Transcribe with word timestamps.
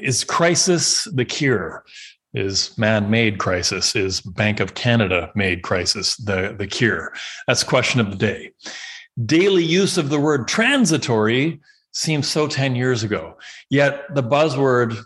is 0.00 0.24
crisis 0.24 1.04
the 1.12 1.24
cure? 1.24 1.84
Is 2.32 2.76
man-made 2.78 3.38
crisis? 3.38 3.96
Is 3.96 4.20
Bank 4.20 4.60
of 4.60 4.74
Canada 4.74 5.32
made 5.34 5.62
crisis 5.62 6.16
the, 6.16 6.54
the 6.56 6.66
cure? 6.66 7.12
That's 7.46 7.64
question 7.64 8.00
of 8.00 8.10
the 8.10 8.16
day. 8.16 8.52
Daily 9.26 9.64
use 9.64 9.98
of 9.98 10.10
the 10.10 10.20
word 10.20 10.46
transitory 10.46 11.60
seems 11.92 12.28
so 12.28 12.46
10 12.46 12.76
years 12.76 13.02
ago. 13.02 13.36
Yet 13.68 14.14
the 14.14 14.22
buzzword 14.22 14.96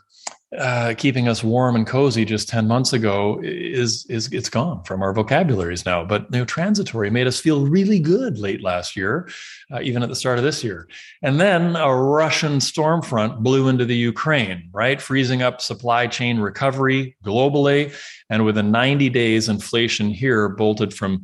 uh, 0.59 0.95
keeping 0.97 1.29
us 1.29 1.43
warm 1.43 1.75
and 1.77 1.87
cozy 1.87 2.25
just 2.25 2.49
10 2.49 2.69
months 2.69 2.93
ago 2.93 3.41
is 3.43 4.07
is 4.09 4.33
it's 4.33 4.49
gone 4.49 4.83
from 4.85 5.03
our 5.03 5.13
vocabularies 5.13 5.85
now. 5.85 6.05
But 6.05 6.23
you 6.33 6.39
know 6.39 6.45
transitory 6.45 7.11
made 7.11 7.27
us 7.27 7.41
feel 7.41 7.67
really 7.67 7.99
good 7.99 8.39
late 8.39 8.63
last 8.63 8.97
year 8.97 9.29
uh, 9.73 9.81
even 9.83 10.03
at 10.03 10.09
the 10.09 10.15
start 10.15 10.39
of 10.39 10.45
this 10.45 10.63
year. 10.63 10.89
And 11.23 11.41
then 11.41 11.77
a 11.77 11.95
russian 11.95 12.61
storm 12.61 13.03
front 13.03 13.43
blew 13.43 13.69
into 13.69 13.85
the 13.85 13.97
ukraine 13.97 14.69
right? 14.73 15.01
Freezing 15.01 15.43
up 15.43 15.61
supply 15.61 16.07
chain 16.07 16.39
recovery 16.39 17.17
globally. 17.25 17.95
And 18.31 18.45
within 18.45 18.71
90 18.71 19.11
days 19.11 19.49
inflation 19.49 20.11
here 20.11 20.49
bolted 20.49 20.95
from 20.95 21.23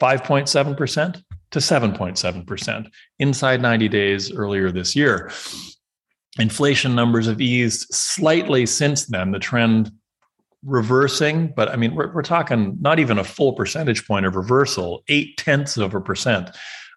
5.7% 0.00 1.22
to 1.50 1.58
7.7% 1.58 2.90
inside 3.18 3.60
90 3.60 3.88
days 3.88 4.32
earlier 4.32 4.70
this 4.70 4.94
year 4.94 5.30
inflation 6.40 6.94
numbers 6.94 7.26
have 7.26 7.40
eased 7.40 7.92
slightly 7.94 8.66
since 8.66 9.06
then. 9.06 9.30
The 9.30 9.38
trend 9.38 9.92
reversing, 10.64 11.52
but 11.54 11.68
I 11.68 11.76
mean, 11.76 11.94
we're, 11.94 12.12
we're 12.12 12.22
talking 12.22 12.76
not 12.80 12.98
even 12.98 13.18
a 13.18 13.24
full 13.24 13.52
percentage 13.52 14.06
point 14.06 14.26
of 14.26 14.36
reversal, 14.36 15.02
eight 15.08 15.36
tenths 15.36 15.76
of 15.76 15.94
a 15.94 16.00
percent 16.00 16.50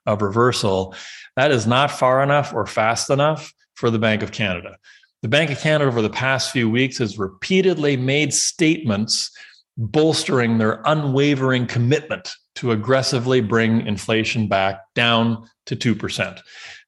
of 0.05 0.21
reversal. 0.21 0.95
That 1.35 1.51
is 1.51 1.65
not 1.65 1.91
far 1.91 2.21
enough 2.21 2.53
or 2.53 2.65
fast 2.65 3.09
enough 3.09 3.53
for 3.75 3.89
the 3.89 3.99
Bank 3.99 4.21
of 4.21 4.31
Canada. 4.31 4.77
The 5.21 5.29
Bank 5.29 5.51
of 5.51 5.59
Canada 5.59 5.89
over 5.89 6.01
the 6.01 6.09
past 6.09 6.51
few 6.51 6.69
weeks 6.69 6.97
has 6.97 7.17
repeatedly 7.17 7.95
made 7.95 8.33
statements 8.33 9.31
bolstering 9.77 10.57
their 10.57 10.81
unwavering 10.85 11.65
commitment 11.65 12.33
to 12.55 12.71
aggressively 12.71 13.41
bring 13.41 13.87
inflation 13.87 14.47
back 14.47 14.81
down 14.93 15.49
to 15.65 15.75
2%. 15.75 16.39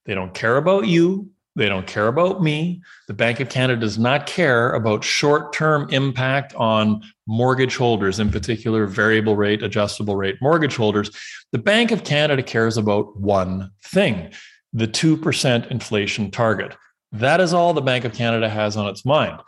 They 0.04 0.14
don't 0.14 0.34
care 0.34 0.56
about 0.58 0.86
you. 0.86 1.30
They 1.56 1.70
don't 1.70 1.86
care 1.86 2.06
about 2.06 2.42
me. 2.42 2.82
The 3.08 3.14
Bank 3.14 3.40
of 3.40 3.48
Canada 3.48 3.80
does 3.80 3.98
not 3.98 4.26
care 4.26 4.72
about 4.72 5.02
short 5.02 5.54
term 5.54 5.88
impact 5.90 6.54
on 6.54 7.02
mortgage 7.26 7.76
holders, 7.76 8.20
in 8.20 8.30
particular, 8.30 8.86
variable 8.86 9.36
rate, 9.36 9.62
adjustable 9.62 10.16
rate 10.16 10.36
mortgage 10.42 10.76
holders. 10.76 11.10
The 11.52 11.58
Bank 11.58 11.90
of 11.92 12.04
Canada 12.04 12.42
cares 12.42 12.76
about 12.76 13.18
one 13.18 13.72
thing 13.82 14.32
the 14.74 14.86
2% 14.86 15.70
inflation 15.70 16.30
target. 16.30 16.76
That 17.10 17.40
is 17.40 17.54
all 17.54 17.72
the 17.72 17.80
Bank 17.80 18.04
of 18.04 18.12
Canada 18.12 18.50
has 18.50 18.76
on 18.76 18.88
its 18.88 19.06
mind. 19.06 19.40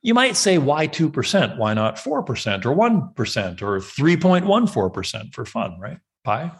You 0.00 0.14
might 0.14 0.34
say, 0.36 0.56
why 0.56 0.88
2%? 0.88 1.58
Why 1.58 1.74
not 1.74 1.96
4% 1.96 2.14
or 2.14 2.24
1% 2.24 3.62
or 3.62 3.78
3.14% 3.80 5.34
for 5.34 5.44
fun, 5.44 5.78
right? 5.78 5.98
Pi 6.24 6.52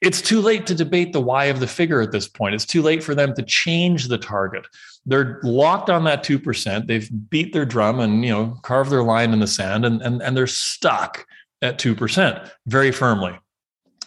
it's 0.00 0.22
too 0.22 0.40
late 0.40 0.66
to 0.66 0.74
debate 0.74 1.12
the 1.12 1.20
why 1.20 1.46
of 1.46 1.60
the 1.60 1.66
figure 1.66 2.00
at 2.00 2.12
this 2.12 2.26
point. 2.26 2.54
It's 2.54 2.64
too 2.64 2.82
late 2.82 3.02
for 3.02 3.14
them 3.14 3.34
to 3.34 3.42
change 3.42 4.08
the 4.08 4.18
target. 4.18 4.66
They're 5.04 5.40
locked 5.42 5.90
on 5.90 6.04
that 6.04 6.24
2%. 6.24 6.86
They've 6.86 7.10
beat 7.28 7.52
their 7.52 7.66
drum 7.66 8.00
and, 8.00 8.24
you 8.24 8.30
know, 8.30 8.58
carved 8.62 8.90
their 8.90 9.02
line 9.02 9.32
in 9.32 9.40
the 9.40 9.46
sand 9.46 9.84
and, 9.84 10.00
and, 10.00 10.22
and 10.22 10.36
they're 10.36 10.46
stuck 10.46 11.26
at 11.62 11.78
2% 11.78 12.50
very 12.66 12.90
firmly. 12.90 13.38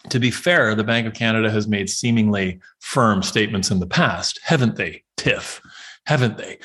To 0.10 0.20
be 0.20 0.32
fair, 0.32 0.76
the 0.76 0.84
Bank 0.84 1.08
of 1.08 1.14
Canada 1.14 1.50
has 1.50 1.68
made 1.68 1.90
seemingly 1.90 2.60
firm 2.80 3.24
statements 3.24 3.72
in 3.72 3.80
the 3.80 3.88
past, 3.88 4.40
haven't 4.44 4.76
they, 4.76 5.04
Tiff? 5.16 5.62
Haven't 6.06 6.38
they? 6.38 6.58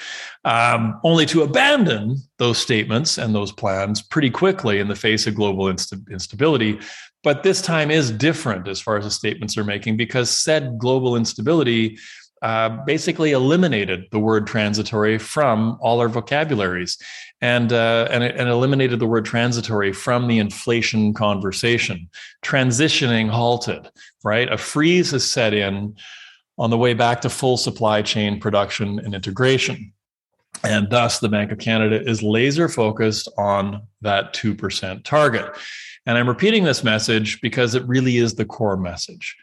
Um, 0.45 0.99
only 1.05 1.25
to 1.27 1.43
abandon 1.43 2.17
those 2.39 2.59
statements 2.59 3.19
and 3.19 3.33
those 3.33 3.53
plans 3.53 4.03
pretty 4.03 4.31
quickly 4.31 4.81
in 4.81 4.89
the 4.89 4.97
face 4.97 5.29
of 5.29 5.37
global 5.37 5.69
inst- 5.69 5.95
instability 6.11 6.81
but 7.29 7.43
this 7.43 7.61
time 7.61 7.91
is 7.91 8.11
different 8.11 8.67
as 8.69 8.81
far 8.81 8.97
as 8.97 9.05
the 9.05 9.11
statements 9.11 9.59
are 9.59 9.63
making 9.63 9.99
because 9.99 10.31
said 10.31 10.79
global 10.79 11.15
instability 11.15 11.99
uh, 12.41 12.71
basically 12.87 13.33
eliminated 13.33 14.07
the 14.13 14.19
word 14.19 14.47
transitory 14.47 15.19
from 15.19 15.77
all 15.83 16.01
our 16.01 16.09
vocabularies 16.09 16.97
and, 17.43 17.71
uh, 17.71 18.09
and, 18.11 18.25
and 18.25 18.49
eliminated 18.49 18.99
the 18.99 19.07
word 19.07 19.27
transitory 19.27 19.93
from 19.93 20.27
the 20.27 20.39
inflation 20.39 21.13
conversation. 21.13 22.09
Transitioning 22.43 23.29
halted, 23.29 23.91
right? 24.25 24.51
A 24.51 24.57
freeze 24.57 25.11
has 25.11 25.31
set 25.31 25.53
in 25.53 25.97
on 26.57 26.71
the 26.71 26.79
way 26.79 26.95
back 26.95 27.21
to 27.21 27.29
full 27.29 27.59
supply 27.59 28.01
chain 28.01 28.41
production 28.41 29.01
and 29.01 29.15
integration. 29.15 29.93
And 30.65 30.89
thus, 30.89 31.19
the 31.19 31.29
Bank 31.29 31.53
of 31.53 31.59
Canada 31.59 32.01
is 32.01 32.23
laser 32.23 32.71
focused 32.71 33.31
on 33.37 33.83
that 34.01 34.33
2% 34.33 35.05
target. 35.05 35.55
And 36.07 36.17
I'm 36.17 36.29
repeating 36.29 36.65
this 36.65 36.85
message 36.85 37.41
because 37.41 37.75
it 37.75 37.87
really 37.87 38.17
is 38.17 38.35
the 38.35 38.45
core 38.45 38.77
message. 38.77 39.37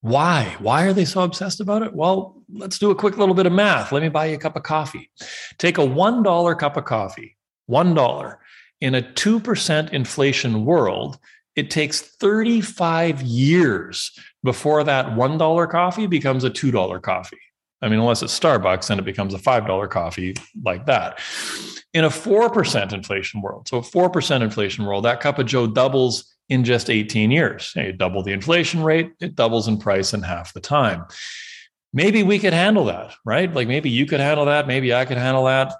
Why? 0.00 0.56
Why 0.60 0.84
are 0.84 0.92
they 0.92 1.04
so 1.04 1.22
obsessed 1.22 1.60
about 1.60 1.82
it? 1.82 1.92
Well, 1.92 2.42
let's 2.52 2.78
do 2.78 2.90
a 2.90 2.94
quick 2.94 3.18
little 3.18 3.34
bit 3.34 3.46
of 3.46 3.52
math. 3.52 3.90
Let 3.90 4.02
me 4.02 4.08
buy 4.08 4.26
you 4.26 4.36
a 4.36 4.38
cup 4.38 4.56
of 4.56 4.62
coffee. 4.62 5.10
Take 5.58 5.78
a 5.78 5.82
$1 5.82 6.58
cup 6.58 6.76
of 6.76 6.84
coffee, 6.84 7.36
$1. 7.68 8.36
In 8.80 8.94
a 8.94 9.02
2% 9.02 9.92
inflation 9.92 10.64
world, 10.64 11.18
it 11.56 11.70
takes 11.70 12.00
35 12.00 13.22
years 13.22 14.12
before 14.44 14.84
that 14.84 15.06
$1 15.06 15.70
coffee 15.70 16.06
becomes 16.06 16.44
a 16.44 16.50
$2 16.50 17.02
coffee. 17.02 17.38
I 17.80 17.88
mean, 17.88 18.00
unless 18.00 18.22
it's 18.22 18.38
Starbucks, 18.38 18.88
then 18.88 18.98
it 18.98 19.04
becomes 19.04 19.34
a 19.34 19.38
$5 19.38 19.90
coffee 19.90 20.34
like 20.64 20.86
that. 20.86 21.20
In 21.94 22.04
a 22.04 22.10
4% 22.10 22.92
inflation 22.92 23.40
world, 23.40 23.68
so 23.68 23.78
a 23.78 23.82
4% 23.82 24.42
inflation 24.42 24.84
world, 24.84 25.04
that 25.04 25.20
cup 25.20 25.38
of 25.38 25.46
Joe 25.46 25.66
doubles 25.66 26.34
in 26.48 26.64
just 26.64 26.90
18 26.90 27.30
years. 27.30 27.72
You 27.76 27.92
double 27.92 28.22
the 28.22 28.32
inflation 28.32 28.82
rate, 28.82 29.12
it 29.20 29.34
doubles 29.34 29.68
in 29.68 29.78
price 29.78 30.12
in 30.12 30.22
half 30.22 30.52
the 30.52 30.60
time. 30.60 31.04
Maybe 31.92 32.22
we 32.22 32.38
could 32.38 32.52
handle 32.52 32.86
that, 32.86 33.14
right? 33.24 33.52
Like 33.52 33.68
maybe 33.68 33.90
you 33.90 34.06
could 34.06 34.20
handle 34.20 34.46
that, 34.46 34.66
maybe 34.66 34.92
I 34.92 35.04
could 35.04 35.18
handle 35.18 35.44
that. 35.44 35.74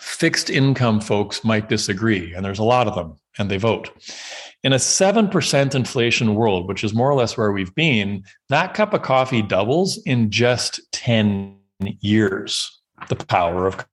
Fixed 0.00 0.48
income 0.48 1.00
folks 1.00 1.44
might 1.44 1.68
disagree, 1.68 2.32
and 2.32 2.42
there's 2.42 2.58
a 2.58 2.64
lot 2.64 2.88
of 2.88 2.94
them, 2.94 3.16
and 3.38 3.50
they 3.50 3.58
vote. 3.58 3.90
In 4.64 4.72
a 4.72 4.76
7% 4.76 5.74
inflation 5.74 6.34
world, 6.34 6.66
which 6.66 6.82
is 6.82 6.94
more 6.94 7.10
or 7.10 7.14
less 7.14 7.36
where 7.36 7.52
we've 7.52 7.74
been, 7.74 8.24
that 8.48 8.72
cup 8.72 8.94
of 8.94 9.02
coffee 9.02 9.42
doubles 9.42 9.98
in 10.06 10.30
just 10.30 10.80
10 10.92 11.56
years. 12.00 12.80
The 13.08 13.16
power 13.16 13.66
of 13.66 13.86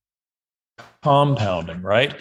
compounding, 1.03 1.81
right? 1.81 2.16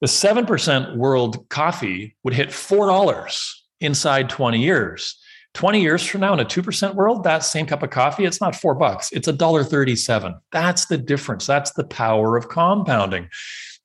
The 0.00 0.06
7% 0.06 0.96
world 0.96 1.46
coffee 1.50 2.16
would 2.24 2.34
hit 2.34 2.48
$4 2.48 3.54
inside 3.80 4.30
20 4.30 4.58
years. 4.60 5.18
20 5.54 5.80
years 5.80 6.04
from 6.06 6.20
now 6.20 6.32
in 6.32 6.40
a 6.40 6.44
2% 6.44 6.94
world, 6.94 7.24
that 7.24 7.40
same 7.40 7.66
cup 7.66 7.82
of 7.82 7.90
coffee, 7.90 8.24
it's 8.24 8.40
not 8.40 8.54
four 8.54 8.74
bucks, 8.74 9.10
it's 9.12 9.28
a 9.28 9.32
dollar 9.32 9.64
37. 9.64 10.34
That's 10.52 10.86
the 10.86 10.98
difference. 10.98 11.46
That's 11.46 11.72
the 11.72 11.84
power 11.84 12.36
of 12.36 12.48
compounding. 12.48 13.28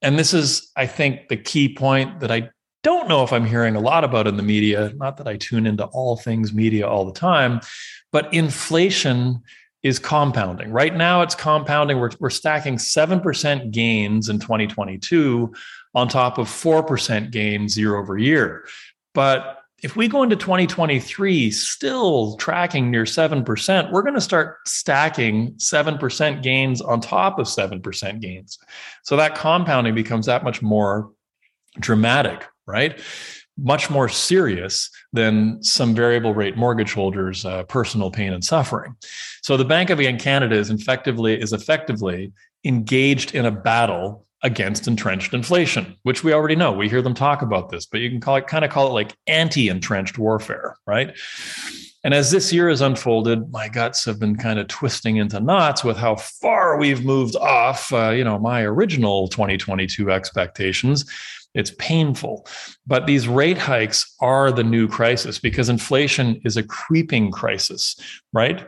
And 0.01 0.19
this 0.19 0.33
is, 0.33 0.71
I 0.75 0.85
think, 0.85 1.29
the 1.29 1.37
key 1.37 1.73
point 1.73 2.19
that 2.19 2.31
I 2.31 2.49
don't 2.83 3.09
know 3.09 3.23
if 3.23 3.33
I'm 3.33 3.45
hearing 3.45 3.75
a 3.75 3.79
lot 3.79 4.03
about 4.03 4.27
in 4.27 4.37
the 4.37 4.43
media. 4.43 4.93
Not 4.97 5.17
that 5.17 5.27
I 5.27 5.37
tune 5.37 5.65
into 5.65 5.85
all 5.85 6.17
things 6.17 6.53
media 6.53 6.87
all 6.87 7.03
the 7.03 7.19
time, 7.19 7.61
but 8.11 8.31
inflation 8.31 9.41
is 9.81 9.97
compounding. 9.97 10.71
Right 10.71 10.95
now, 10.95 11.21
it's 11.21 11.35
compounding. 11.35 11.99
We're, 11.99 12.11
we're 12.19 12.29
stacking 12.29 12.77
7% 12.77 13.71
gains 13.71 14.29
in 14.29 14.39
2022 14.39 15.53
on 15.95 16.07
top 16.07 16.37
of 16.37 16.47
4% 16.47 17.31
gains 17.31 17.77
year 17.77 17.95
over 17.95 18.17
year. 18.17 18.67
But 19.13 19.59
if 19.85 19.95
we 19.95 20.07
go 20.07 20.23
into 20.23 20.35
2023 20.35 21.51
still 21.51 22.35
tracking 22.37 22.89
near 22.89 23.03
7%, 23.03 23.91
we're 23.91 24.01
going 24.01 24.15
to 24.15 24.19
start 24.19 24.67
stacking 24.67 25.53
7% 25.57 26.41
gains 26.41 26.81
on 26.81 26.99
top 26.99 27.37
of 27.37 27.45
7% 27.45 28.19
gains. 28.19 28.57
So 29.03 29.15
that 29.15 29.35
compounding 29.35 29.93
becomes 29.93 30.25
that 30.25 30.43
much 30.43 30.63
more 30.63 31.11
dramatic, 31.79 32.43
right? 32.65 32.99
much 33.57 33.89
more 33.89 34.09
serious 34.09 34.89
than 35.13 35.63
some 35.63 35.95
variable 35.95 36.33
rate 36.33 36.57
mortgage 36.57 36.91
holders' 36.91 37.45
uh, 37.45 37.63
personal 37.63 38.11
pain 38.11 38.33
and 38.33 38.43
suffering. 38.43 38.93
So 39.43 39.55
the 39.55 39.63
Bank 39.63 39.89
of 39.91 39.99
Canada 40.19 40.57
is 40.57 40.69
effectively 40.69 41.39
is 41.39 41.53
effectively 41.53 42.33
engaged 42.65 43.33
in 43.33 43.45
a 43.45 43.51
battle 43.51 44.25
against 44.45 44.87
entrenched 44.87 45.33
inflation, 45.33 45.97
which 46.03 46.23
we 46.23 46.31
already 46.31 46.55
know. 46.55 46.71
We 46.71 46.87
hear 46.87 47.01
them 47.01 47.15
talk 47.15 47.41
about 47.41 47.69
this, 47.69 47.87
but 47.87 47.99
you 47.99 48.09
can 48.09 48.21
call 48.21 48.35
it 48.35 48.47
kind 48.47 48.63
of 48.63 48.71
call 48.71 48.87
it 48.87 48.93
like 48.93 49.17
anti-entrenched 49.25 50.17
warfare, 50.17 50.77
right? 50.85 51.17
And 52.03 52.13
as 52.13 52.29
this 52.29 52.53
year 52.53 52.69
has 52.69 52.81
unfolded, 52.81 53.51
my 53.51 53.67
guts 53.67 54.05
have 54.05 54.19
been 54.19 54.35
kind 54.35 54.59
of 54.59 54.67
twisting 54.67 55.17
into 55.17 55.39
knots 55.39 55.83
with 55.83 55.97
how 55.97 56.15
far 56.15 56.77
we've 56.77 57.03
moved 57.03 57.35
off, 57.35 57.91
uh, 57.91 58.11
you 58.11 58.23
know, 58.23 58.37
my 58.37 58.61
original 58.61 59.27
2022 59.27 60.11
expectations 60.11 61.05
it's 61.55 61.71
painful. 61.79 62.45
But 62.85 63.07
these 63.07 63.27
rate 63.27 63.57
hikes 63.57 64.13
are 64.19 64.51
the 64.51 64.63
new 64.63 64.87
crisis 64.87 65.39
because 65.39 65.69
inflation 65.69 66.41
is 66.43 66.57
a 66.57 66.63
creeping 66.63 67.31
crisis, 67.31 67.95
right? 68.33 68.67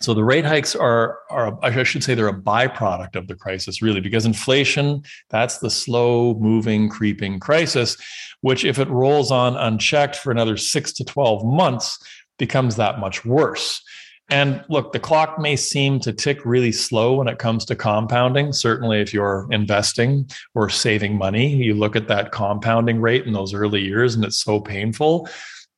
So 0.00 0.14
the 0.14 0.24
rate 0.24 0.46
hikes 0.46 0.74
are, 0.74 1.18
are 1.28 1.58
I 1.62 1.82
should 1.82 2.02
say 2.02 2.14
they're 2.14 2.28
a 2.28 2.32
byproduct 2.32 3.16
of 3.16 3.28
the 3.28 3.34
crisis, 3.34 3.82
really, 3.82 4.00
because 4.00 4.24
inflation, 4.24 5.02
that's 5.28 5.58
the 5.58 5.70
slow 5.70 6.34
moving, 6.34 6.88
creeping 6.88 7.38
crisis, 7.38 7.98
which 8.40 8.64
if 8.64 8.78
it 8.78 8.88
rolls 8.88 9.30
on 9.30 9.56
unchecked 9.56 10.16
for 10.16 10.30
another 10.30 10.56
six 10.56 10.92
to 10.94 11.04
12 11.04 11.44
months, 11.44 11.98
becomes 12.38 12.76
that 12.76 12.98
much 12.98 13.26
worse. 13.26 13.82
And 14.30 14.64
look, 14.68 14.92
the 14.92 15.00
clock 15.00 15.38
may 15.38 15.56
seem 15.56 15.98
to 16.00 16.12
tick 16.12 16.44
really 16.44 16.72
slow 16.72 17.16
when 17.16 17.28
it 17.28 17.38
comes 17.38 17.64
to 17.66 17.74
compounding. 17.74 18.52
Certainly, 18.52 19.00
if 19.00 19.12
you're 19.12 19.46
investing 19.50 20.30
or 20.54 20.70
saving 20.70 21.18
money, 21.18 21.52
you 21.52 21.74
look 21.74 21.96
at 21.96 22.08
that 22.08 22.30
compounding 22.30 23.00
rate 23.00 23.26
in 23.26 23.32
those 23.32 23.52
early 23.52 23.82
years 23.82 24.14
and 24.14 24.24
it's 24.24 24.42
so 24.42 24.60
painful. 24.60 25.28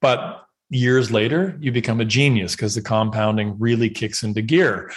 But 0.03 0.45
years 0.73 1.11
later, 1.11 1.57
you 1.61 1.71
become 1.71 2.01
a 2.01 2.05
genius 2.05 2.57
because 2.57 2.75
the 2.75 2.83
compounding 2.83 3.57
really 3.59 3.91
kicks 3.91 4.23
into 4.23 4.43
gear. 4.43 4.91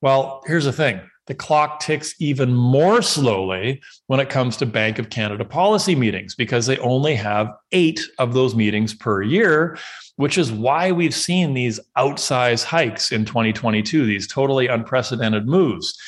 Well, 0.00 0.42
here's 0.46 0.64
the 0.64 0.72
thing 0.72 1.00
the 1.26 1.34
clock 1.34 1.80
ticks 1.80 2.14
even 2.20 2.54
more 2.54 3.02
slowly 3.02 3.82
when 4.06 4.20
it 4.20 4.30
comes 4.30 4.56
to 4.56 4.66
Bank 4.66 5.00
of 5.00 5.10
Canada 5.10 5.44
policy 5.44 5.96
meetings 5.96 6.36
because 6.36 6.66
they 6.66 6.78
only 6.78 7.16
have 7.16 7.52
eight 7.72 8.00
of 8.18 8.32
those 8.32 8.54
meetings 8.54 8.94
per 8.94 9.22
year, 9.22 9.76
which 10.14 10.38
is 10.38 10.52
why 10.52 10.92
we've 10.92 11.14
seen 11.14 11.52
these 11.52 11.80
outsized 11.98 12.62
hikes 12.64 13.10
in 13.10 13.24
2022, 13.24 14.06
these 14.06 14.28
totally 14.28 14.68
unprecedented 14.68 15.48
moves, 15.48 15.98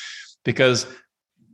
because 0.45 0.87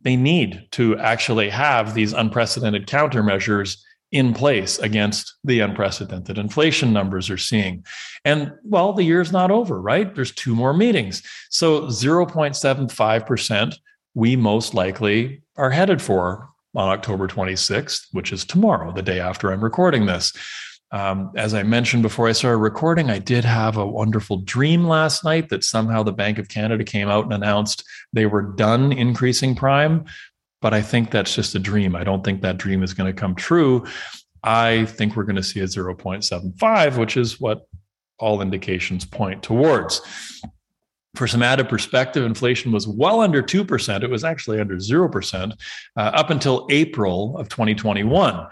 they 0.03 0.15
need 0.15 0.67
to 0.69 0.95
actually 0.99 1.49
have 1.49 1.95
these 1.95 2.13
unprecedented 2.13 2.85
countermeasures 2.85 3.77
in 4.11 4.33
place 4.33 4.79
against 4.79 5.35
the 5.43 5.59
unprecedented 5.59 6.37
inflation 6.37 6.93
numbers 6.93 7.29
are 7.29 7.37
seeing. 7.37 7.83
And 8.23 8.53
well, 8.63 8.93
the 8.93 9.03
year's 9.03 9.31
not 9.31 9.51
over, 9.51 9.81
right? 9.81 10.13
There's 10.13 10.31
two 10.31 10.55
more 10.55 10.73
meetings. 10.73 11.21
So 11.49 11.83
0.75%, 11.83 13.75
we 14.13 14.35
most 14.35 14.73
likely 14.73 15.41
are 15.57 15.71
headed 15.71 16.01
for 16.01 16.49
on 16.75 16.89
October 16.89 17.27
26th, 17.27 18.07
which 18.11 18.31
is 18.31 18.45
tomorrow, 18.45 18.91
the 18.91 19.01
day 19.01 19.19
after 19.19 19.51
I'm 19.51 19.63
recording 19.63 20.05
this. 20.05 20.33
Um, 20.91 21.31
as 21.35 21.53
I 21.53 21.63
mentioned 21.63 22.03
before 22.03 22.27
I 22.27 22.31
started 22.31 22.59
recording, 22.59 23.09
I 23.09 23.19
did 23.19 23.43
have 23.43 23.75
a 23.75 23.85
wonderful 23.85 24.37
dream 24.37 24.87
last 24.87 25.25
night 25.25 25.49
that 25.49 25.63
somehow 25.63 26.03
the 26.03 26.13
Bank 26.13 26.37
of 26.37 26.47
Canada 26.47 26.83
came 26.83 27.09
out 27.09 27.25
and 27.25 27.33
announced 27.33 27.83
they 28.13 28.27
were 28.27 28.53
done 28.53 28.91
increasing 28.91 29.55
prime 29.55 30.05
but 30.61 30.73
I 30.73 30.81
think 30.81 31.11
that's 31.11 31.35
just 31.35 31.55
a 31.55 31.59
dream. 31.59 31.95
I 31.95 32.03
don't 32.03 32.23
think 32.23 32.41
that 32.41 32.57
dream 32.57 32.83
is 32.83 32.93
going 32.93 33.13
to 33.13 33.19
come 33.19 33.35
true. 33.35 33.85
I 34.43 34.85
think 34.85 35.15
we're 35.15 35.23
going 35.23 35.35
to 35.35 35.43
see 35.43 35.59
a 35.59 35.65
0.75, 35.65 36.97
which 36.97 37.17
is 37.17 37.39
what 37.39 37.67
all 38.19 38.41
indications 38.41 39.05
point 39.05 39.43
towards. 39.43 40.01
For 41.15 41.27
some 41.27 41.41
added 41.41 41.69
perspective, 41.69 42.25
inflation 42.25 42.71
was 42.71 42.87
well 42.87 43.21
under 43.21 43.41
2%. 43.41 44.03
It 44.03 44.09
was 44.09 44.23
actually 44.23 44.59
under 44.59 44.75
0% 44.75 45.51
uh, 45.51 45.99
up 45.99 46.29
until 46.29 46.67
April 46.69 47.37
of 47.37 47.49
2021. 47.49 48.47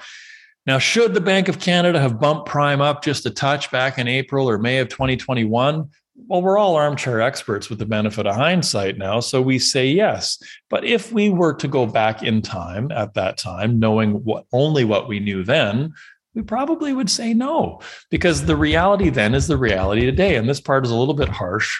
Now, 0.65 0.79
should 0.79 1.13
the 1.13 1.21
Bank 1.21 1.49
of 1.49 1.59
Canada 1.59 1.99
have 1.99 2.21
bumped 2.21 2.47
prime 2.47 2.79
up 2.79 3.03
just 3.03 3.25
a 3.25 3.29
touch 3.29 3.69
back 3.69 3.97
in 3.97 4.07
April 4.07 4.49
or 4.49 4.57
May 4.57 4.79
of 4.79 4.87
2021? 4.87 5.89
Well, 6.15 6.41
we're 6.41 6.57
all 6.57 6.75
armchair 6.75 7.21
experts 7.21 7.69
with 7.69 7.79
the 7.79 7.85
benefit 7.85 8.27
of 8.27 8.35
hindsight 8.35 8.97
now. 8.97 9.19
So 9.19 9.41
we 9.41 9.57
say 9.59 9.87
yes. 9.87 10.37
But 10.69 10.85
if 10.85 11.11
we 11.11 11.29
were 11.29 11.53
to 11.55 11.67
go 11.67 11.85
back 11.85 12.23
in 12.23 12.41
time 12.41 12.91
at 12.91 13.15
that 13.15 13.37
time, 13.37 13.79
knowing 13.79 14.23
what 14.23 14.45
only 14.53 14.85
what 14.85 15.07
we 15.07 15.19
knew 15.19 15.43
then, 15.43 15.93
we 16.35 16.41
probably 16.41 16.93
would 16.93 17.09
say 17.09 17.33
no, 17.33 17.79
because 18.09 18.45
the 18.45 18.55
reality 18.55 19.09
then 19.09 19.35
is 19.35 19.47
the 19.47 19.57
reality 19.57 20.05
today. 20.05 20.35
And 20.35 20.49
this 20.49 20.61
part 20.61 20.85
is 20.85 20.91
a 20.91 20.95
little 20.95 21.13
bit 21.13 21.29
harsh, 21.29 21.71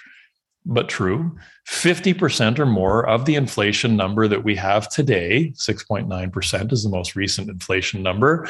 but 0.66 0.90
true. 0.90 1.36
50% 1.68 2.60
or 2.60 2.66
more 2.66 3.08
of 3.08 3.26
the 3.26 3.36
inflation 3.36 3.96
number 3.96 4.28
that 4.28 4.44
we 4.44 4.56
have 4.56 4.90
today, 4.90 5.54
6.9% 5.56 6.72
is 6.72 6.84
the 6.84 6.90
most 6.90 7.16
recent 7.16 7.50
inflation 7.50 8.04
number, 8.04 8.48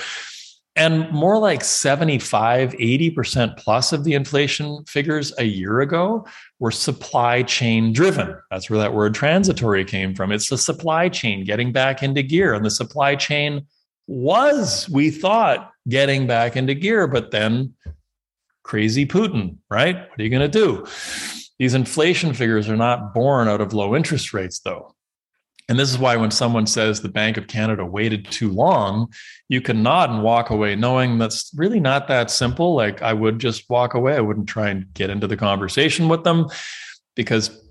and 0.75 1.09
more 1.11 1.37
like 1.37 1.63
75, 1.63 2.71
80% 2.71 3.57
plus 3.57 3.93
of 3.93 4.03
the 4.03 4.13
inflation 4.13 4.83
figures 4.85 5.31
a 5.37 5.43
year 5.43 5.81
ago 5.81 6.25
were 6.59 6.71
supply 6.71 7.43
chain 7.43 7.93
driven. 7.93 8.35
That's 8.49 8.69
where 8.69 8.79
that 8.79 8.93
word 8.93 9.13
transitory 9.13 9.85
came 9.85 10.15
from. 10.15 10.31
It's 10.31 10.49
the 10.49 10.57
supply 10.57 11.09
chain 11.09 11.45
getting 11.45 11.71
back 11.71 12.01
into 12.01 12.23
gear. 12.23 12.55
And 12.55 12.65
the 12.65 12.71
supply 12.71 13.15
chain 13.15 13.67
was, 14.07 14.89
we 14.89 15.11
thought, 15.11 15.71
getting 15.87 16.25
back 16.25 16.55
into 16.55 16.73
gear, 16.73 17.07
but 17.07 17.29
then 17.29 17.75
crazy 18.63 19.05
Putin, 19.05 19.57
right? 19.69 19.95
What 20.09 20.19
are 20.19 20.23
you 20.23 20.29
going 20.29 20.49
to 20.51 20.59
do? 20.59 20.87
These 21.59 21.75
inflation 21.75 22.33
figures 22.33 22.67
are 22.67 22.75
not 22.75 23.13
born 23.13 23.47
out 23.47 23.61
of 23.61 23.73
low 23.73 23.95
interest 23.95 24.33
rates, 24.33 24.59
though. 24.59 24.95
And 25.69 25.79
this 25.79 25.89
is 25.89 25.97
why 25.97 26.17
when 26.17 26.31
someone 26.31 26.67
says 26.67 27.01
the 27.01 27.09
Bank 27.09 27.37
of 27.37 27.47
Canada 27.47 27.85
waited 27.85 28.29
too 28.29 28.51
long, 28.51 29.13
you 29.47 29.61
can 29.61 29.81
nod 29.81 30.09
and 30.09 30.21
walk 30.21 30.49
away 30.49 30.75
knowing 30.75 31.17
that's 31.17 31.51
really 31.55 31.79
not 31.79 32.07
that 32.09 32.29
simple. 32.29 32.75
Like 32.75 33.01
I 33.01 33.13
would 33.13 33.39
just 33.39 33.69
walk 33.69 33.93
away. 33.93 34.15
I 34.15 34.21
wouldn't 34.21 34.49
try 34.49 34.69
and 34.69 34.93
get 34.93 35.09
into 35.09 35.27
the 35.27 35.37
conversation 35.37 36.09
with 36.09 36.23
them 36.23 36.47
because 37.15 37.61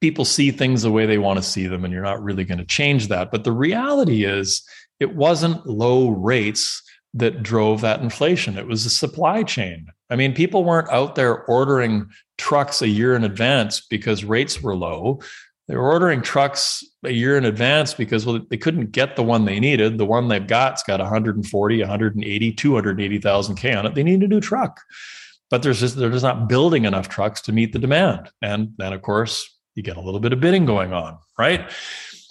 people 0.00 0.24
see 0.24 0.50
things 0.50 0.82
the 0.82 0.90
way 0.90 1.04
they 1.04 1.18
want 1.18 1.38
to 1.38 1.42
see 1.42 1.66
them 1.66 1.84
and 1.84 1.92
you're 1.92 2.02
not 2.02 2.22
really 2.22 2.44
going 2.44 2.58
to 2.58 2.64
change 2.64 3.08
that. 3.08 3.30
But 3.30 3.44
the 3.44 3.52
reality 3.52 4.24
is 4.24 4.66
it 4.98 5.14
wasn't 5.14 5.66
low 5.66 6.08
rates 6.08 6.82
that 7.14 7.42
drove 7.42 7.82
that 7.82 8.00
inflation. 8.00 8.56
It 8.56 8.66
was 8.66 8.84
the 8.84 8.90
supply 8.90 9.42
chain. 9.42 9.88
I 10.08 10.16
mean, 10.16 10.32
people 10.32 10.64
weren't 10.64 10.90
out 10.90 11.14
there 11.14 11.44
ordering 11.44 12.08
trucks 12.38 12.80
a 12.80 12.88
year 12.88 13.14
in 13.14 13.24
advance 13.24 13.82
because 13.82 14.24
rates 14.24 14.62
were 14.62 14.74
low 14.74 15.20
they 15.68 15.76
were 15.76 15.90
ordering 15.90 16.22
trucks 16.22 16.84
a 17.04 17.10
year 17.10 17.36
in 17.36 17.44
advance 17.44 17.94
because 17.94 18.24
well, 18.24 18.40
they 18.48 18.56
couldn't 18.56 18.92
get 18.92 19.16
the 19.16 19.22
one 19.22 19.44
they 19.44 19.58
needed. 19.58 19.98
The 19.98 20.06
one 20.06 20.28
they've 20.28 20.46
got's 20.46 20.82
got 20.82 21.00
140, 21.00 21.80
180, 21.80 22.52
280,000 22.52 23.56
K 23.56 23.74
on 23.74 23.86
it. 23.86 23.94
They 23.94 24.02
need 24.02 24.22
a 24.22 24.28
new 24.28 24.40
truck. 24.40 24.80
But 25.50 25.62
there's 25.62 25.80
just 25.80 25.96
they're 25.96 26.10
just 26.10 26.22
not 26.22 26.48
building 26.48 26.84
enough 26.84 27.08
trucks 27.08 27.42
to 27.42 27.52
meet 27.52 27.72
the 27.72 27.78
demand. 27.78 28.30
And 28.40 28.72
then 28.78 28.92
of 28.92 29.02
course, 29.02 29.48
you 29.74 29.82
get 29.82 29.96
a 29.96 30.00
little 30.00 30.20
bit 30.20 30.32
of 30.32 30.40
bidding 30.40 30.66
going 30.66 30.92
on, 30.92 31.18
right? 31.38 31.70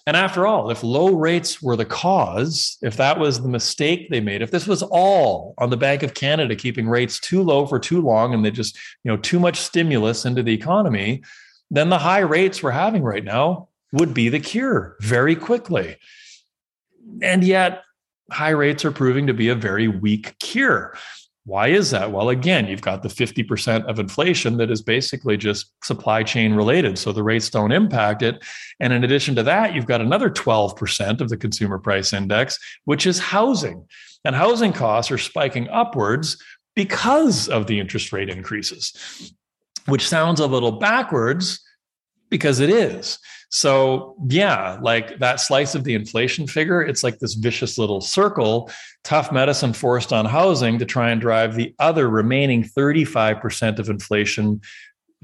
And 0.08 0.18
after 0.18 0.48
all, 0.48 0.72
if 0.72 0.84
low 0.84 1.14
rates 1.14 1.62
were 1.62 1.76
the 1.76 1.86
cause, 1.86 2.78
if 2.82 2.98
that 2.98 3.20
was 3.20 3.42
the 3.42 3.50
mistake 3.50 4.10
they 4.10 4.20
made, 4.20 4.42
if 4.42 4.50
this 4.50 4.68
was 4.68 4.82
all 4.82 5.54
on 5.60 5.70
the 5.70 5.78
Bank 5.78 6.02
of 6.02 6.16
Canada 6.16 6.56
keeping 6.56 6.90
rates 6.90 7.20
too 7.20 7.44
low 7.44 7.68
for 7.68 7.80
too 7.80 8.02
long 8.02 8.34
and 8.34 8.44
they 8.44 8.50
just, 8.50 8.76
you 9.04 9.12
know, 9.12 9.18
too 9.18 9.40
much 9.40 9.60
stimulus 9.60 10.26
into 10.26 10.42
the 10.42 10.54
economy, 10.54 11.22
then 11.70 11.90
the 11.90 12.00
high 12.00 12.20
rates 12.20 12.64
we're 12.64 12.72
having 12.72 13.04
right 13.04 13.24
now 13.24 13.70
would 13.92 14.14
be 14.14 14.30
the 14.30 14.40
cure 14.40 14.96
very 15.02 15.36
quickly. 15.36 15.98
And 17.22 17.44
yet, 17.44 17.84
high 18.32 18.50
rates 18.50 18.86
are 18.86 18.92
proving 18.92 19.28
to 19.28 19.34
be 19.34 19.50
a 19.50 19.56
very 19.56 19.88
weak 19.88 20.38
cure. 20.40 20.98
Why 21.46 21.70
is 21.70 21.90
that? 21.90 22.12
Well, 22.12 22.30
again, 22.30 22.68
you've 22.68 22.84
got 22.84 23.02
the 23.02 23.10
50% 23.10 23.86
of 23.86 24.00
inflation 24.00 24.58
that 24.58 24.70
is 24.70 24.82
basically 24.82 25.38
just 25.38 25.72
supply 25.84 26.22
chain 26.24 26.54
related. 26.54 27.00
So 27.00 27.12
the 27.12 27.24
rates 27.24 27.50
don't 27.50 27.72
impact 27.72 28.22
it. 28.22 28.44
And 28.80 28.94
in 28.94 29.04
addition 29.04 29.36
to 29.36 29.44
that, 29.44 29.74
you've 29.74 29.88
got 29.88 30.02
another 30.02 30.30
12% 30.30 31.20
of 31.20 31.30
the 31.30 31.38
consumer 31.38 31.80
price 31.80 32.14
index, 32.14 32.60
which 32.86 33.08
is 33.08 33.18
housing. 33.20 33.86
And 34.24 34.36
housing 34.36 34.72
costs 34.72 35.12
are 35.12 35.18
spiking 35.18 35.68
upwards 35.70 36.38
because 36.76 37.50
of 37.50 37.66
the 37.66 37.80
interest 37.80 38.14
rate 38.14 38.30
increases 38.30 39.34
which 39.86 40.08
sounds 40.08 40.40
a 40.40 40.48
little 40.48 40.74
backwards 40.74 41.62
because 42.30 42.60
it 42.60 42.70
is. 42.70 43.20
So, 43.52 44.16
yeah, 44.30 44.80
like 44.82 45.20
that 45.20 45.42
slice 45.42 45.76
of 45.76 45.84
the 45.84 45.94
inflation 45.94 46.48
figure, 46.48 46.82
it's 46.82 47.04
like 47.04 47.20
this 47.20 47.34
vicious 47.34 47.78
little 47.78 48.00
circle, 48.00 48.72
tough 49.04 49.30
medicine 49.30 49.74
forced 49.74 50.14
on 50.14 50.26
housing 50.26 50.80
to 50.80 50.86
try 50.86 51.12
and 51.12 51.20
drive 51.20 51.56
the 51.56 51.76
other 51.78 52.10
remaining 52.10 52.64
35% 52.64 53.78
of 53.78 53.90
inflation 53.90 54.62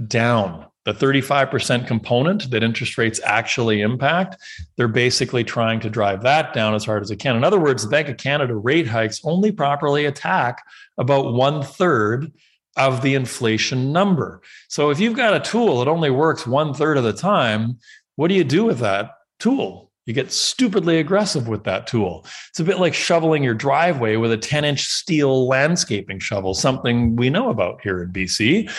down. 0.07 0.65
The 0.84 0.93
35% 0.93 1.88
component 1.88 2.51
that 2.51 2.63
interest 2.63 2.98
rates 2.98 3.22
actually 3.24 3.79
impact, 3.79 4.36
they're 4.75 4.89
basically 4.89 5.46
trying 5.46 5.79
to 5.79 5.89
drive 5.89 6.22
that 6.24 6.53
down 6.53 6.75
as 6.75 6.84
hard 6.84 7.03
as 7.03 7.10
they 7.10 7.15
can. 7.15 7.38
In 7.38 7.46
other 7.46 7.60
words, 7.60 7.84
the 7.84 7.89
Bank 7.89 8.10
of 8.10 8.17
Canada 8.17 8.55
rate 8.55 8.88
hikes 8.88 9.22
only 9.24 9.53
properly 9.53 10.03
attack 10.03 10.62
about 10.98 11.34
one 11.34 11.63
third 11.63 12.34
of 12.77 13.01
the 13.01 13.15
inflation 13.15 13.91
number. 13.91 14.41
So 14.69 14.91
if 14.91 15.00
you've 15.00 15.15
got 15.15 15.34
a 15.34 15.39
tool 15.39 15.79
that 15.79 15.88
only 15.88 16.12
works 16.12 16.46
one 16.46 16.74
third 16.74 16.98
of 16.98 17.03
the 17.03 17.12
time, 17.12 17.79
what 18.17 18.27
do 18.27 18.36
you 18.36 18.43
do 18.43 18.65
with 18.65 18.79
that 18.79 19.12
tool? 19.39 19.91
You 20.05 20.13
get 20.13 20.31
stupidly 20.31 21.00
aggressive 21.00 21.47
with 21.47 21.63
that 21.65 21.86
tool. 21.86 22.25
It's 22.50 22.59
a 22.59 22.63
bit 22.63 22.79
like 22.79 22.93
shoveling 22.93 23.43
your 23.43 23.53
driveway 23.53 24.15
with 24.15 24.31
a 24.31 24.38
10 24.38 24.65
inch 24.65 24.86
steel 24.86 25.47
landscaping 25.47 26.19
shovel, 26.19 26.53
something 26.53 27.15
we 27.15 27.29
know 27.29 27.50
about 27.50 27.81
here 27.81 28.01
in 28.01 28.12
BC. 28.12 28.71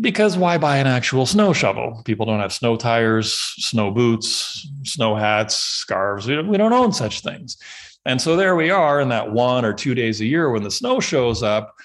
Because 0.00 0.36
why 0.36 0.58
buy 0.58 0.78
an 0.78 0.86
actual 0.86 1.24
snow 1.24 1.52
shovel? 1.52 2.02
People 2.04 2.26
don't 2.26 2.40
have 2.40 2.52
snow 2.52 2.76
tires, 2.76 3.32
snow 3.32 3.90
boots, 3.90 4.68
snow 4.82 5.14
hats, 5.14 5.56
scarves. 5.56 6.26
We 6.26 6.34
don't, 6.34 6.48
we 6.48 6.56
don't 6.56 6.72
own 6.72 6.92
such 6.92 7.20
things. 7.20 7.56
And 8.04 8.20
so 8.20 8.36
there 8.36 8.56
we 8.56 8.70
are 8.70 9.00
in 9.00 9.08
that 9.10 9.32
one 9.32 9.64
or 9.64 9.72
two 9.72 9.94
days 9.94 10.20
a 10.20 10.26
year 10.26 10.50
when 10.50 10.64
the 10.64 10.70
snow 10.70 11.00
shows 11.00 11.42
up 11.42 11.76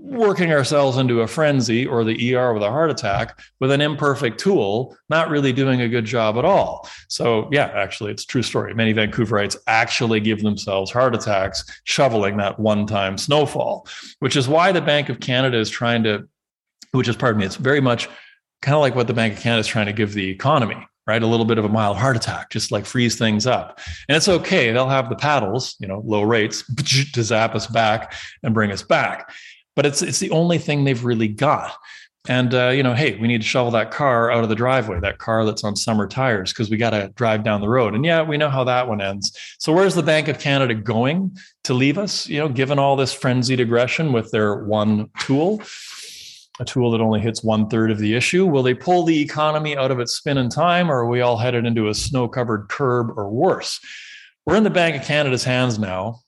working 0.00 0.52
ourselves 0.52 0.96
into 0.96 1.22
a 1.22 1.26
frenzy 1.26 1.84
or 1.84 2.04
the 2.04 2.34
ER 2.34 2.54
with 2.54 2.62
a 2.62 2.70
heart 2.70 2.90
attack 2.90 3.40
with 3.58 3.72
an 3.72 3.80
imperfect 3.80 4.38
tool, 4.38 4.96
not 5.10 5.28
really 5.28 5.52
doing 5.52 5.80
a 5.80 5.88
good 5.88 6.04
job 6.04 6.38
at 6.38 6.44
all. 6.44 6.88
So, 7.08 7.48
yeah, 7.50 7.66
actually, 7.74 8.12
it's 8.12 8.24
true 8.24 8.42
story. 8.42 8.74
Many 8.74 8.94
Vancouverites 8.94 9.56
actually 9.66 10.20
give 10.20 10.42
themselves 10.42 10.92
heart 10.92 11.16
attacks 11.16 11.64
shoveling 11.84 12.36
that 12.36 12.58
one 12.60 12.86
time 12.86 13.18
snowfall, 13.18 13.88
which 14.20 14.36
is 14.36 14.48
why 14.48 14.70
the 14.70 14.80
Bank 14.80 15.08
of 15.08 15.18
Canada 15.18 15.58
is 15.58 15.68
trying 15.68 16.04
to, 16.04 16.28
which 16.92 17.08
is, 17.08 17.16
pardon 17.16 17.40
me, 17.40 17.46
it's 17.46 17.56
very 17.56 17.80
much 17.80 18.08
kind 18.62 18.76
of 18.76 18.80
like 18.80 18.94
what 18.94 19.08
the 19.08 19.14
Bank 19.14 19.34
of 19.34 19.40
Canada 19.40 19.60
is 19.60 19.66
trying 19.66 19.86
to 19.86 19.92
give 19.92 20.14
the 20.14 20.30
economy 20.30 20.86
right? 21.06 21.22
A 21.22 21.26
little 21.26 21.46
bit 21.46 21.56
of 21.56 21.64
a 21.64 21.70
mild 21.70 21.96
heart 21.96 22.16
attack, 22.16 22.50
just 22.50 22.70
like 22.70 22.84
freeze 22.84 23.16
things 23.16 23.46
up. 23.46 23.80
And 24.10 24.16
it's 24.18 24.28
okay. 24.28 24.72
They'll 24.72 24.90
have 24.90 25.08
the 25.08 25.16
paddles, 25.16 25.74
you 25.80 25.88
know, 25.88 26.02
low 26.04 26.20
rates 26.20 26.64
to 27.14 27.22
zap 27.22 27.54
us 27.54 27.66
back 27.66 28.12
and 28.42 28.52
bring 28.52 28.70
us 28.70 28.82
back 28.82 29.32
but 29.78 29.86
it's 29.86 30.02
it's 30.02 30.18
the 30.18 30.32
only 30.32 30.58
thing 30.58 30.82
they've 30.82 31.04
really 31.04 31.28
got. 31.28 31.72
And 32.28 32.52
uh, 32.52 32.70
you 32.70 32.82
know, 32.82 32.94
hey, 32.94 33.16
we 33.20 33.28
need 33.28 33.42
to 33.42 33.46
shovel 33.46 33.70
that 33.70 33.92
car 33.92 34.28
out 34.28 34.42
of 34.42 34.48
the 34.48 34.56
driveway, 34.56 34.98
that 34.98 35.18
car 35.18 35.44
that's 35.44 35.62
on 35.62 35.76
summer 35.76 36.08
tires, 36.08 36.52
because 36.52 36.68
we 36.68 36.76
got 36.76 36.90
to 36.90 37.12
drive 37.14 37.44
down 37.44 37.60
the 37.60 37.68
road. 37.68 37.94
And 37.94 38.04
yeah, 38.04 38.22
we 38.22 38.36
know 38.36 38.50
how 38.50 38.64
that 38.64 38.88
one 38.88 39.00
ends. 39.00 39.38
So 39.60 39.72
where's 39.72 39.94
the 39.94 40.02
Bank 40.02 40.26
of 40.26 40.40
Canada 40.40 40.74
going 40.74 41.36
to 41.62 41.74
leave 41.74 41.96
us? 41.96 42.28
You 42.28 42.40
know, 42.40 42.48
given 42.48 42.80
all 42.80 42.96
this 42.96 43.12
frenzied 43.12 43.60
aggression 43.60 44.12
with 44.12 44.32
their 44.32 44.64
one 44.64 45.10
tool, 45.20 45.62
a 46.58 46.64
tool 46.64 46.90
that 46.90 47.00
only 47.00 47.20
hits 47.20 47.44
one 47.44 47.68
third 47.68 47.92
of 47.92 47.98
the 47.98 48.16
issue. 48.16 48.46
Will 48.46 48.64
they 48.64 48.74
pull 48.74 49.04
the 49.04 49.20
economy 49.20 49.76
out 49.76 49.92
of 49.92 50.00
its 50.00 50.14
spin 50.14 50.38
in 50.38 50.48
time, 50.50 50.90
or 50.90 51.04
are 51.04 51.08
we 51.08 51.20
all 51.20 51.36
headed 51.36 51.66
into 51.66 51.88
a 51.88 51.94
snow-covered 51.94 52.68
curb 52.68 53.16
or 53.16 53.30
worse? 53.30 53.78
We're 54.44 54.56
in 54.56 54.64
the 54.64 54.70
Bank 54.70 54.96
of 54.96 55.04
Canada's 55.06 55.44
hands 55.44 55.78
now. 55.78 56.22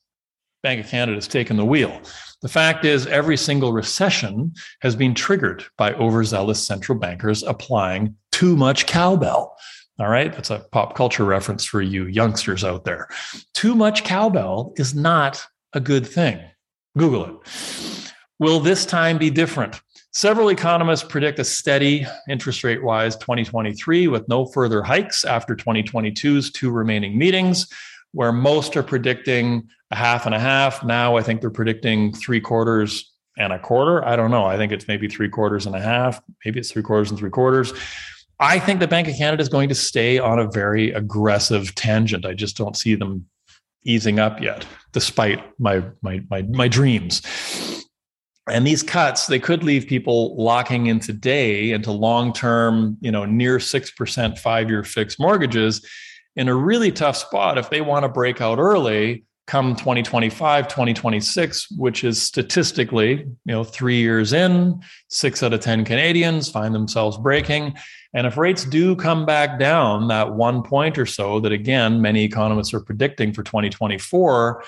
Bank 0.63 0.85
of 0.85 0.89
Canada's 0.89 1.27
taken 1.27 1.57
the 1.57 1.65
wheel. 1.65 2.01
The 2.43 2.49
fact 2.49 2.85
is, 2.87 3.07
every 3.07 3.37
single 3.37 3.73
recession 3.73 4.55
has 4.81 4.97
been 4.97 5.15
triggered 5.15 5.65
by 5.77 5.93
overzealous 5.95 6.65
central 6.65 6.99
bankers 6.99 7.43
applying 7.43 8.17
too 8.33 8.57
much 8.57 8.87
cowbell. 8.87 9.57
All 9.99 10.09
right, 10.09 10.33
that's 10.33 10.49
a 10.49 10.65
pop 10.73 10.95
culture 10.95 11.27
reference 11.27 11.67
for 11.67 11.83
you 11.83 12.07
youngsters 12.07 12.65
out 12.65 12.85
there. 12.85 13.09
Too 13.53 13.75
much 13.75 14.05
cowbell 14.05 14.73
is 14.77 14.95
not 14.95 15.43
a 15.75 15.81
good 15.81 16.07
thing. 16.07 16.41
Google 16.97 17.27
it. 17.27 18.13
Will 18.39 18.61
this 18.61 18.87
time 18.87 19.19
be 19.19 19.29
different? 19.29 19.83
Several 20.13 20.49
economists 20.49 21.05
predict 21.05 21.39
a 21.39 21.45
steady 21.45 22.07
interest 22.29 22.65
rate 22.65 22.83
wise 22.83 23.17
2023 23.19 24.09
with 24.09 24.27
no 24.29 24.47
further 24.47 24.83
hikes 24.83 25.25
after 25.25 25.55
2022's 25.55 26.51
two 26.51 26.71
remaining 26.71 27.19
meetings 27.19 27.69
where 28.13 28.33
most 28.33 28.77
are 28.77 28.83
predicting 28.83 29.69
a 29.91 29.97
half 29.97 30.27
and 30.27 30.35
a 30.35 30.41
half. 30.41 30.85
Now 30.85 31.17
I 31.17 31.23
think 31.23 31.41
they're 31.41 31.51
predicting 31.51 32.13
three 32.13 32.41
quarters 32.41 33.13
and 33.39 33.53
a 33.53 33.59
quarter. 33.59 34.05
I 34.05 34.17
don't 34.17 34.31
know. 34.31 34.45
I 34.45 34.57
think 34.57 34.73
it's 34.73 34.87
maybe 34.87 35.09
three 35.09 35.29
quarters 35.29 35.67
and 35.67 35.75
a 35.75 35.81
half. 35.81 36.21
Maybe 36.45 36.61
it's 36.61 36.71
three 36.71 36.83
quarters 36.83 37.11
and 37.11 37.19
three 37.19 37.31
quarters. 37.31 37.73
I 38.39 38.59
think 38.59 38.81
the 38.81 38.89
Bank 38.89 39.09
of 39.09 39.17
Canada 39.17 39.43
is 39.43 39.49
going 39.49 39.69
to 39.69 39.75
stay 39.75 40.19
on 40.19 40.39
a 40.39 40.51
very 40.51 40.93
aggressive 40.93 41.75
tangent. 41.75 42.25
I 42.25 42.35
just 42.35 42.57
don't 42.57 42.77
see 42.77 42.95
them 42.95 43.27
easing 43.85 44.19
up 44.19 44.41
yet, 44.41 44.67
despite 44.93 45.43
my 45.59 45.83
my 46.03 46.23
my, 46.31 46.43
my 46.43 46.69
dreams. 46.69 47.23
And 48.49 48.67
these 48.67 48.83
cuts, 48.83 49.27
they 49.27 49.39
could 49.39 49.63
leave 49.63 49.87
people 49.87 50.37
locking 50.43 50.87
in 50.87 50.99
today 50.99 51.71
into 51.71 51.93
long-term, 51.93 52.97
you 53.01 53.13
know, 53.13 53.25
near 53.25 53.61
six 53.61 53.91
percent 53.91 54.39
five-year 54.39 54.85
fixed 54.85 55.21
mortgages 55.21 55.87
in 56.35 56.49
a 56.49 56.55
really 56.55 56.91
tough 56.91 57.17
spot 57.17 57.59
if 57.59 57.71
they 57.71 57.81
want 57.81 58.05
to 58.05 58.09
break 58.09 58.41
out 58.41 58.59
early 58.59 59.25
come 59.51 59.75
2025 59.75 60.69
2026 60.69 61.73
which 61.73 62.05
is 62.05 62.23
statistically 62.23 63.27
you 63.47 63.53
know 63.53 63.65
3 63.65 63.97
years 63.97 64.33
in 64.33 64.81
6 65.09 65.43
out 65.43 65.53
of 65.53 65.59
10 65.59 65.85
Canadians 65.85 66.49
find 66.49 66.73
themselves 66.73 67.19
breaking. 67.19 67.75
And 68.15 68.29
if 68.29 68.37
rates 68.37 68.65
do 68.65 68.95
come 68.95 69.27
back 69.27 69.59
down 69.59 70.07
that 70.07 70.35
1 70.35 70.63
point 70.63 70.99
or 70.99 71.07
so 71.07 71.41
that 71.41 71.51
again 71.51 72.01
many 72.01 72.23
economists 72.23 72.73
are 72.73 72.81
predicting 72.81 73.33
for 73.33 73.43
2024 73.43 74.63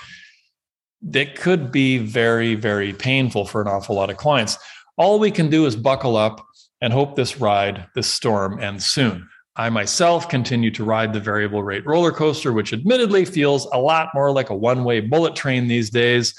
it 1.14 1.36
could 1.36 1.70
be 1.70 1.98
very 1.98 2.56
very 2.56 2.92
painful 2.92 3.44
for 3.44 3.62
an 3.62 3.68
awful 3.68 3.94
lot 3.94 4.10
of 4.10 4.16
clients. 4.16 4.58
All 4.98 5.20
we 5.20 5.30
can 5.30 5.48
do 5.48 5.64
is 5.64 5.76
buckle 5.76 6.16
up 6.16 6.44
and 6.80 6.92
hope 6.92 7.14
this 7.14 7.40
ride 7.40 7.86
this 7.94 8.08
storm 8.08 8.58
ends 8.58 8.84
soon 8.84 9.28
I 9.56 9.68
myself 9.68 10.28
continue 10.28 10.70
to 10.72 10.84
ride 10.84 11.12
the 11.12 11.20
variable 11.20 11.62
rate 11.62 11.84
roller 11.84 12.12
coaster, 12.12 12.52
which 12.52 12.72
admittedly 12.72 13.24
feels 13.24 13.66
a 13.72 13.78
lot 13.78 14.08
more 14.14 14.30
like 14.30 14.50
a 14.50 14.56
one 14.56 14.84
way 14.84 15.00
bullet 15.00 15.36
train 15.36 15.68
these 15.68 15.90
days. 15.90 16.34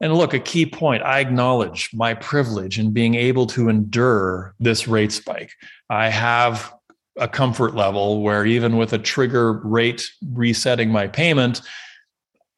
And 0.00 0.14
look, 0.14 0.32
a 0.32 0.38
key 0.38 0.64
point 0.64 1.02
I 1.02 1.20
acknowledge 1.20 1.90
my 1.92 2.14
privilege 2.14 2.78
in 2.78 2.92
being 2.92 3.16
able 3.16 3.46
to 3.48 3.68
endure 3.68 4.54
this 4.60 4.88
rate 4.88 5.12
spike. 5.12 5.52
I 5.90 6.08
have 6.08 6.72
a 7.18 7.28
comfort 7.28 7.74
level 7.74 8.22
where 8.22 8.46
even 8.46 8.76
with 8.76 8.92
a 8.92 8.98
trigger 8.98 9.54
rate 9.64 10.08
resetting 10.32 10.90
my 10.90 11.08
payment, 11.08 11.60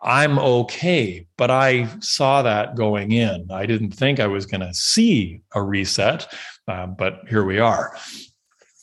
I'm 0.02 0.38
okay. 0.38 1.26
But 1.36 1.50
I 1.50 1.88
saw 2.00 2.42
that 2.42 2.76
going 2.76 3.12
in. 3.12 3.50
I 3.50 3.66
didn't 3.66 3.92
think 3.92 4.20
I 4.20 4.26
was 4.26 4.46
going 4.46 4.60
to 4.60 4.74
see 4.74 5.40
a 5.54 5.62
reset, 5.62 6.32
uh, 6.68 6.86
but 6.86 7.22
here 7.28 7.44
we 7.44 7.58
are. 7.58 7.96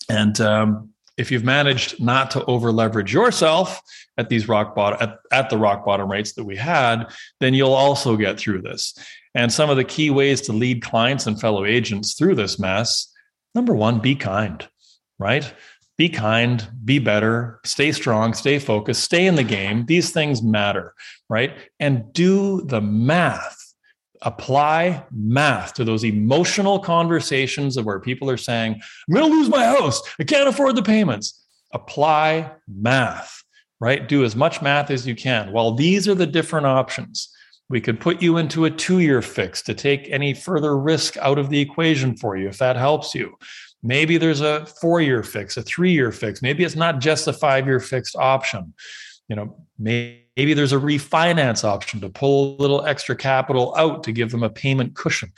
And 0.09 0.39
um, 0.41 0.89
if 1.17 1.31
you've 1.31 1.43
managed 1.43 2.01
not 2.01 2.31
to 2.31 2.45
over 2.45 2.71
leverage 2.71 3.13
yourself 3.13 3.81
at 4.17 4.29
these 4.29 4.47
rock 4.47 4.75
bottom 4.75 4.97
at, 5.01 5.19
at 5.31 5.49
the 5.49 5.57
rock 5.57 5.85
bottom 5.85 6.09
rates 6.09 6.33
that 6.33 6.43
we 6.43 6.55
had 6.55 7.05
then 7.39 7.53
you'll 7.53 7.73
also 7.73 8.15
get 8.15 8.39
through 8.39 8.61
this. 8.61 8.97
And 9.35 9.51
some 9.51 9.69
of 9.69 9.77
the 9.77 9.83
key 9.83 10.09
ways 10.09 10.41
to 10.41 10.53
lead 10.53 10.81
clients 10.81 11.27
and 11.27 11.39
fellow 11.39 11.65
agents 11.65 12.15
through 12.15 12.35
this 12.35 12.59
mess 12.59 13.11
number 13.55 13.73
one 13.73 13.99
be 13.99 14.15
kind 14.15 14.67
right? 15.19 15.51
Be 15.97 16.09
kind 16.09 16.67
be 16.85 16.99
better 16.99 17.59
stay 17.65 17.91
strong 17.91 18.33
stay 18.33 18.59
focused 18.59 19.03
stay 19.03 19.25
in 19.25 19.35
the 19.35 19.43
game. 19.43 19.85
These 19.85 20.11
things 20.11 20.41
matter 20.41 20.93
right? 21.29 21.57
And 21.79 22.13
do 22.13 22.61
the 22.61 22.81
math 22.81 23.56
apply 24.21 25.03
math 25.11 25.73
to 25.75 25.83
those 25.83 26.03
emotional 26.03 26.79
conversations 26.79 27.77
of 27.77 27.85
where 27.85 27.99
people 27.99 28.29
are 28.29 28.37
saying, 28.37 28.73
I'm 28.73 29.13
going 29.15 29.29
to 29.29 29.35
lose 29.37 29.49
my 29.49 29.65
house. 29.65 30.01
I 30.19 30.23
can't 30.23 30.49
afford 30.49 30.75
the 30.75 30.83
payments. 30.83 31.45
Apply 31.73 32.51
math, 32.67 33.43
right? 33.79 34.07
Do 34.07 34.23
as 34.23 34.35
much 34.35 34.61
math 34.61 34.89
as 34.89 35.05
you 35.05 35.15
can. 35.15 35.51
Well, 35.51 35.73
these 35.73 36.07
are 36.07 36.15
the 36.15 36.25
different 36.25 36.65
options. 36.65 37.33
We 37.69 37.81
could 37.81 37.99
put 37.99 38.21
you 38.21 38.37
into 38.37 38.65
a 38.65 38.71
two 38.71 38.99
year 38.99 39.21
fix 39.21 39.61
to 39.63 39.73
take 39.73 40.09
any 40.09 40.33
further 40.33 40.77
risk 40.77 41.17
out 41.17 41.37
of 41.37 41.49
the 41.49 41.59
equation 41.59 42.15
for 42.15 42.37
you, 42.37 42.47
if 42.47 42.57
that 42.59 42.77
helps 42.77 43.13
you. 43.13 43.37
Maybe 43.83 44.17
there's 44.17 44.41
a 44.41 44.65
four 44.65 45.01
year 45.01 45.21
fix, 45.21 45.57
a 45.57 45.61
three 45.61 45.91
year 45.91 46.11
fix. 46.11 46.41
Maybe 46.41 46.63
it's 46.63 46.75
not 46.75 46.99
just 46.99 47.27
a 47.27 47.33
five 47.33 47.67
year 47.67 47.79
fixed 47.79 48.15
option. 48.15 48.73
You 49.27 49.35
know, 49.35 49.65
maybe 49.77 50.26
Maybe 50.37 50.53
there's 50.53 50.71
a 50.71 50.77
refinance 50.77 51.63
option 51.63 51.99
to 52.01 52.09
pull 52.09 52.55
a 52.55 52.61
little 52.61 52.85
extra 52.85 53.15
capital 53.15 53.73
out 53.75 54.03
to 54.03 54.11
give 54.11 54.31
them 54.31 54.43
a 54.43 54.49
payment 54.49 54.95
cushion. 54.95 55.33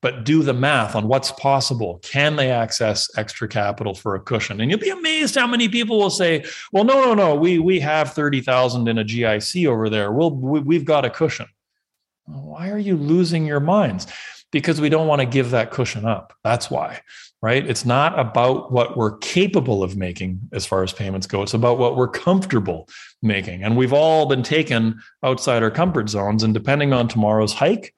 But 0.00 0.24
do 0.24 0.44
the 0.44 0.54
math 0.54 0.94
on 0.94 1.08
what's 1.08 1.32
possible. 1.32 1.98
Can 2.04 2.36
they 2.36 2.52
access 2.52 3.10
extra 3.16 3.48
capital 3.48 3.94
for 3.94 4.14
a 4.14 4.20
cushion? 4.20 4.60
And 4.60 4.70
you'll 4.70 4.78
be 4.78 4.90
amazed 4.90 5.34
how 5.34 5.48
many 5.48 5.68
people 5.68 5.98
will 5.98 6.08
say, 6.08 6.44
"Well, 6.70 6.84
no, 6.84 7.02
no, 7.02 7.14
no. 7.14 7.34
We 7.34 7.58
we 7.58 7.80
have 7.80 8.12
thirty 8.12 8.40
thousand 8.40 8.86
in 8.86 8.98
a 8.98 9.04
GIC 9.04 9.66
over 9.66 9.90
there. 9.90 10.12
We'll 10.12 10.30
we, 10.30 10.60
we've 10.60 10.84
got 10.84 11.04
a 11.04 11.10
cushion." 11.10 11.46
Why 12.26 12.70
are 12.70 12.78
you 12.78 12.96
losing 12.96 13.44
your 13.44 13.58
minds? 13.58 14.06
Because 14.50 14.80
we 14.80 14.88
don't 14.88 15.06
want 15.06 15.20
to 15.20 15.26
give 15.26 15.50
that 15.50 15.70
cushion 15.70 16.06
up. 16.06 16.32
That's 16.42 16.70
why 16.70 17.02
right? 17.40 17.68
It's 17.68 17.84
not 17.84 18.18
about 18.18 18.72
what 18.72 18.96
we're 18.96 19.16
capable 19.18 19.82
of 19.82 19.96
making 19.96 20.40
as 20.52 20.66
far 20.66 20.82
as 20.82 20.92
payments 20.92 21.26
go. 21.26 21.42
It's 21.42 21.54
about 21.54 21.78
what 21.78 21.96
we're 21.96 22.08
comfortable 22.08 22.88
making. 23.22 23.62
And 23.62 23.76
we've 23.76 23.92
all 23.92 24.26
been 24.26 24.42
taken 24.42 25.00
outside 25.22 25.62
our 25.62 25.70
comfort 25.70 26.08
zones. 26.08 26.42
And 26.42 26.52
depending 26.52 26.92
on 26.92 27.06
tomorrow's 27.06 27.52
hike, 27.52 27.94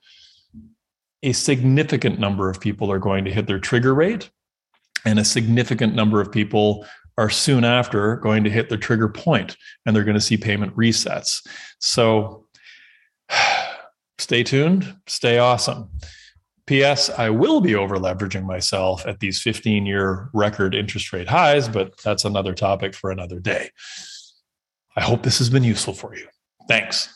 a 1.22 1.32
significant 1.32 2.18
number 2.18 2.50
of 2.50 2.60
people 2.60 2.92
are 2.92 2.98
going 2.98 3.24
to 3.24 3.30
hit 3.30 3.46
their 3.46 3.58
trigger 3.58 3.94
rate, 3.94 4.30
and 5.04 5.18
a 5.18 5.24
significant 5.24 5.94
number 5.94 6.20
of 6.20 6.32
people 6.32 6.86
are 7.16 7.30
soon 7.30 7.64
after 7.64 8.16
going 8.16 8.44
to 8.44 8.50
hit 8.50 8.68
their 8.68 8.78
trigger 8.78 9.08
point 9.08 9.56
and 9.84 9.94
they're 9.94 10.04
going 10.04 10.14
to 10.14 10.20
see 10.20 10.36
payment 10.36 10.74
resets. 10.76 11.46
So 11.78 12.46
stay 14.18 14.42
tuned, 14.42 14.94
stay 15.06 15.38
awesome. 15.38 15.90
P.S. 16.70 17.10
I 17.10 17.30
will 17.30 17.60
be 17.60 17.74
over 17.74 17.96
leveraging 17.96 18.44
myself 18.44 19.04
at 19.04 19.18
these 19.18 19.42
15 19.42 19.86
year 19.86 20.28
record 20.32 20.72
interest 20.72 21.12
rate 21.12 21.26
highs, 21.26 21.68
but 21.68 22.00
that's 22.04 22.24
another 22.24 22.54
topic 22.54 22.94
for 22.94 23.10
another 23.10 23.40
day. 23.40 23.70
I 24.94 25.00
hope 25.00 25.24
this 25.24 25.38
has 25.38 25.50
been 25.50 25.64
useful 25.64 25.94
for 25.94 26.14
you. 26.14 26.28
Thanks. 26.68 27.12